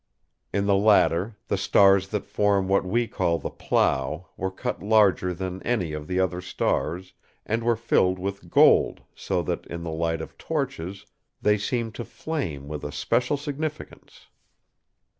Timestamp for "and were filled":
7.45-8.17